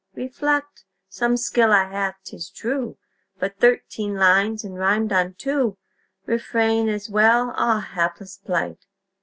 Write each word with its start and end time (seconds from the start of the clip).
Reflect. 0.15 0.83
Some 1.09 1.37
skill 1.37 1.71
I 1.71 1.83
have, 1.91 2.15
'tis 2.23 2.49
true; 2.49 2.97
But 3.37 3.59
thirteen 3.59 4.15
lines! 4.15 4.63
and 4.63 4.73
rimed 4.75 5.13
on 5.13 5.35
two! 5.35 5.77
"Refrain" 6.25 6.89
as 6.89 7.07
well. 7.07 7.53
Ah, 7.55 7.81
Hapless 7.93 8.37
plight! 8.39 8.87